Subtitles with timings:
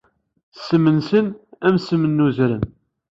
[0.55, 1.25] Ssem-nsen
[1.67, 2.63] am ssem n uzrem.